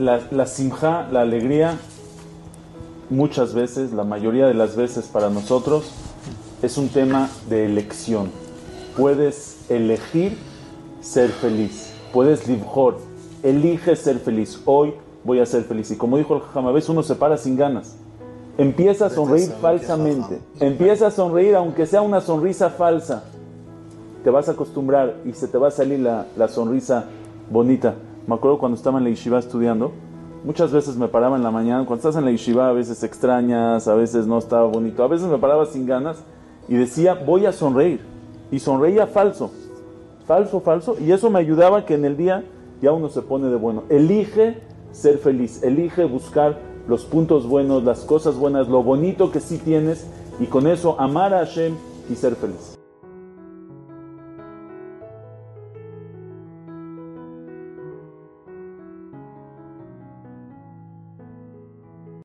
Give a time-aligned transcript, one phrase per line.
[0.00, 1.78] la, la simja, la alegría,
[3.10, 5.92] muchas veces, la mayoría de las veces para nosotros,
[6.62, 8.30] es un tema de elección.
[8.96, 10.36] Puedes elegir
[11.00, 11.92] ser feliz.
[12.12, 12.98] Puedes libjor.
[13.42, 14.60] Elige ser feliz.
[14.64, 14.94] Hoy
[15.24, 15.90] voy a ser feliz.
[15.90, 17.96] Y como dijo el veces uno se para sin ganas.
[18.58, 20.40] Empieza a sonreír falsamente.
[20.58, 23.24] Empieza a sonreír aunque sea una sonrisa falsa.
[24.22, 27.04] Te vas a acostumbrar y se te va a salir la, la sonrisa
[27.50, 27.94] bonita.
[28.26, 29.92] Me acuerdo cuando estaba en la yeshiva estudiando,
[30.44, 31.84] muchas veces me paraba en la mañana.
[31.86, 35.26] Cuando estás en la yeshiva a veces extrañas, a veces no estaba bonito, a veces
[35.28, 36.22] me paraba sin ganas
[36.68, 38.00] y decía, voy a sonreír.
[38.50, 39.50] Y sonreía falso,
[40.26, 40.96] falso, falso.
[41.00, 42.44] Y eso me ayudaba que en el día
[42.82, 43.84] ya uno se pone de bueno.
[43.88, 44.58] Elige
[44.92, 50.06] ser feliz, elige buscar los puntos buenos, las cosas buenas, lo bonito que sí tienes
[50.40, 51.74] y con eso amar a Hashem
[52.10, 52.79] y ser feliz.